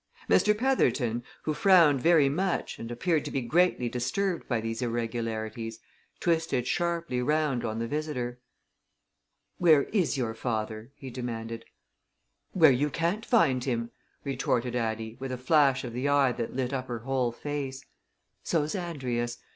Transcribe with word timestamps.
Mr. 0.27 0.57
Petherton, 0.57 1.21
who 1.43 1.53
frowned 1.53 2.01
very 2.01 2.27
much 2.27 2.79
and 2.79 2.89
appeared 2.89 3.23
to 3.23 3.29
be 3.29 3.41
greatly 3.43 3.87
disturbed 3.87 4.47
by 4.47 4.59
these 4.59 4.81
irregularities, 4.81 5.77
twisted 6.19 6.65
sharply 6.65 7.21
round 7.21 7.63
on 7.63 7.77
the 7.77 7.85
visitor. 7.87 8.39
"Where 9.59 9.83
is 9.83 10.17
your 10.17 10.33
father?" 10.33 10.91
he 10.95 11.11
demanded. 11.11 11.65
"Where 12.53 12.71
you 12.71 12.89
can't 12.89 13.23
find 13.23 13.63
him!" 13.63 13.91
retorted 14.23 14.75
Addie, 14.75 15.17
with 15.19 15.31
a 15.31 15.37
flash 15.37 15.83
of 15.83 15.93
the 15.93 16.09
eye 16.09 16.31
that 16.31 16.55
lit 16.55 16.73
up 16.73 16.87
her 16.87 17.03
whole 17.05 17.31
face. 17.31 17.85
"So's 18.41 18.73
Andrius. 18.73 19.37